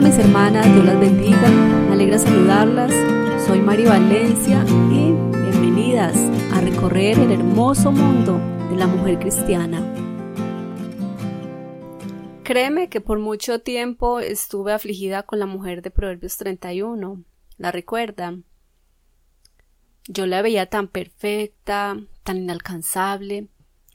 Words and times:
mis 0.00 0.18
hermanas, 0.18 0.66
Dios 0.72 0.84
las 0.84 0.98
bendiga. 0.98 1.48
Me 1.48 1.92
alegra 1.92 2.18
saludarlas. 2.18 2.92
Soy 3.46 3.60
Mari 3.60 3.84
Valencia 3.84 4.64
y 4.90 5.12
bienvenidas 5.12 6.16
a 6.52 6.60
recorrer 6.60 7.16
el 7.20 7.30
hermoso 7.30 7.92
mundo 7.92 8.40
de 8.70 8.76
la 8.76 8.88
mujer 8.88 9.20
cristiana. 9.20 9.80
Créeme 12.42 12.88
que 12.88 13.00
por 13.00 13.20
mucho 13.20 13.60
tiempo 13.60 14.18
estuve 14.18 14.72
afligida 14.72 15.22
con 15.22 15.38
la 15.38 15.46
mujer 15.46 15.80
de 15.80 15.92
Proverbios 15.92 16.38
31. 16.38 17.22
¿La 17.56 17.70
recuerdan? 17.70 18.44
Yo 20.08 20.26
la 20.26 20.42
veía 20.42 20.66
tan 20.66 20.88
perfecta, 20.88 21.96
tan 22.24 22.38
inalcanzable. 22.38 23.46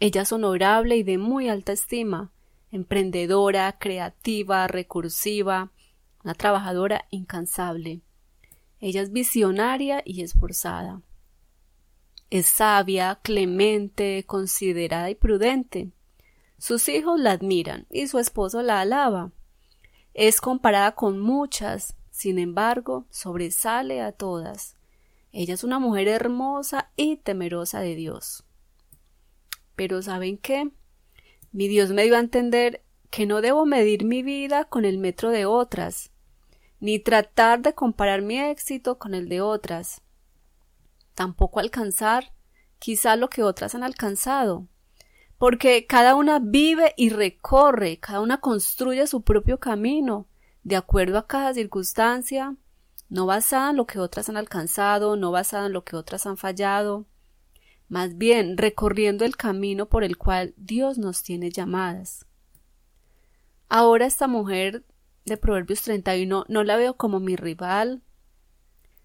Ella 0.00 0.22
es 0.22 0.32
honorable 0.32 0.96
y 0.96 1.04
de 1.04 1.18
muy 1.18 1.48
alta 1.48 1.72
estima, 1.72 2.32
emprendedora, 2.72 3.78
creativa, 3.78 4.66
recursiva, 4.66 5.70
una 6.24 6.34
trabajadora 6.34 7.06
incansable. 7.10 8.00
Ella 8.80 9.02
es 9.02 9.12
visionaria 9.12 10.02
y 10.04 10.22
esforzada. 10.22 11.02
Es 12.30 12.46
sabia, 12.46 13.20
clemente, 13.22 14.24
considerada 14.26 15.10
y 15.10 15.14
prudente. 15.14 15.90
Sus 16.58 16.88
hijos 16.88 17.20
la 17.20 17.32
admiran 17.32 17.86
y 17.90 18.06
su 18.06 18.18
esposo 18.18 18.62
la 18.62 18.80
alaba. 18.80 19.32
Es 20.14 20.40
comparada 20.40 20.94
con 20.94 21.20
muchas, 21.20 21.94
sin 22.10 22.38
embargo, 22.38 23.06
sobresale 23.10 24.00
a 24.00 24.12
todas. 24.12 24.76
Ella 25.30 25.54
es 25.54 25.64
una 25.64 25.78
mujer 25.78 26.08
hermosa 26.08 26.90
y 26.96 27.16
temerosa 27.16 27.80
de 27.80 27.94
Dios. 27.96 28.44
Pero 29.76 30.00
¿saben 30.00 30.38
qué? 30.38 30.70
Mi 31.52 31.68
Dios 31.68 31.90
me 31.90 32.04
dio 32.04 32.16
a 32.16 32.20
entender 32.20 32.82
que 33.10 33.26
no 33.26 33.40
debo 33.42 33.66
medir 33.66 34.04
mi 34.04 34.22
vida 34.22 34.64
con 34.64 34.84
el 34.84 34.98
metro 34.98 35.30
de 35.30 35.44
otras, 35.44 36.10
ni 36.84 36.98
tratar 36.98 37.62
de 37.62 37.74
comparar 37.74 38.20
mi 38.20 38.38
éxito 38.38 38.98
con 38.98 39.14
el 39.14 39.30
de 39.30 39.40
otras. 39.40 40.02
Tampoco 41.14 41.58
alcanzar 41.58 42.34
quizá 42.78 43.16
lo 43.16 43.30
que 43.30 43.42
otras 43.42 43.74
han 43.74 43.82
alcanzado, 43.82 44.66
porque 45.38 45.86
cada 45.86 46.14
una 46.14 46.40
vive 46.40 46.92
y 46.98 47.08
recorre, 47.08 48.00
cada 48.00 48.20
una 48.20 48.42
construye 48.42 49.06
su 49.06 49.22
propio 49.22 49.58
camino, 49.58 50.26
de 50.62 50.76
acuerdo 50.76 51.16
a 51.16 51.26
cada 51.26 51.54
circunstancia, 51.54 52.54
no 53.08 53.24
basada 53.24 53.70
en 53.70 53.76
lo 53.76 53.86
que 53.86 53.98
otras 53.98 54.28
han 54.28 54.36
alcanzado, 54.36 55.16
no 55.16 55.30
basada 55.30 55.68
en 55.68 55.72
lo 55.72 55.84
que 55.84 55.96
otras 55.96 56.26
han 56.26 56.36
fallado, 56.36 57.06
más 57.88 58.18
bien 58.18 58.58
recorriendo 58.58 59.24
el 59.24 59.38
camino 59.38 59.88
por 59.88 60.04
el 60.04 60.18
cual 60.18 60.52
Dios 60.58 60.98
nos 60.98 61.22
tiene 61.22 61.48
llamadas. 61.48 62.26
Ahora 63.70 64.04
esta 64.04 64.26
mujer 64.26 64.84
de 65.24 65.36
Proverbios 65.36 65.82
31 65.82 66.44
no 66.48 66.64
la 66.64 66.76
veo 66.76 66.96
como 66.96 67.20
mi 67.20 67.36
rival, 67.36 68.02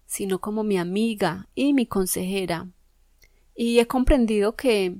sino 0.06 0.40
como 0.40 0.64
mi 0.64 0.78
amiga 0.78 1.48
y 1.54 1.72
mi 1.72 1.86
consejera. 1.86 2.68
Y 3.54 3.78
he 3.78 3.86
comprendido 3.86 4.56
que 4.56 4.96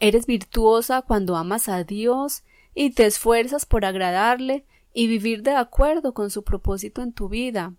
eres 0.00 0.26
virtuosa 0.26 1.02
cuando 1.02 1.36
amas 1.36 1.68
a 1.68 1.84
Dios 1.84 2.44
y 2.74 2.90
te 2.90 3.06
esfuerzas 3.06 3.66
por 3.66 3.84
agradarle 3.84 4.66
y 4.92 5.06
vivir 5.06 5.42
de 5.42 5.52
acuerdo 5.52 6.12
con 6.12 6.30
su 6.30 6.44
propósito 6.44 7.02
en 7.02 7.12
tu 7.12 7.28
vida. 7.28 7.74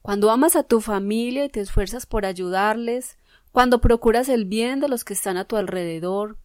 Cuando 0.00 0.30
amas 0.30 0.56
a 0.56 0.62
tu 0.62 0.80
familia 0.80 1.44
y 1.44 1.48
te 1.48 1.60
esfuerzas 1.60 2.06
por 2.06 2.24
ayudarles, 2.24 3.18
cuando 3.52 3.80
procuras 3.80 4.28
el 4.28 4.44
bien 4.44 4.80
de 4.80 4.88
los 4.88 5.04
que 5.04 5.12
están 5.12 5.36
a 5.36 5.44
tu 5.44 5.56
alrededor, 5.56 6.38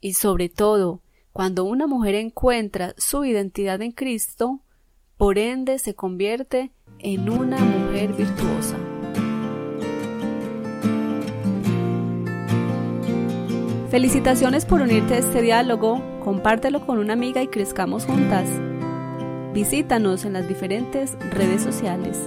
y 0.00 0.14
sobre 0.14 0.48
todo, 0.48 1.02
cuando 1.32 1.64
una 1.64 1.86
mujer 1.86 2.14
encuentra 2.14 2.94
su 2.98 3.24
identidad 3.24 3.80
en 3.80 3.92
Cristo, 3.92 4.60
por 5.16 5.38
ende 5.38 5.78
se 5.78 5.94
convierte 5.94 6.72
en 6.98 7.30
una 7.30 7.58
mujer 7.58 8.12
virtuosa. 8.12 8.76
Felicitaciones 13.90 14.64
por 14.64 14.80
unirte 14.80 15.14
a 15.14 15.18
este 15.18 15.42
diálogo, 15.42 16.02
compártelo 16.24 16.86
con 16.86 16.98
una 16.98 17.12
amiga 17.12 17.42
y 17.42 17.48
crezcamos 17.48 18.06
juntas. 18.06 18.48
Visítanos 19.52 20.24
en 20.24 20.32
las 20.32 20.48
diferentes 20.48 21.18
redes 21.30 21.62
sociales. 21.62 22.18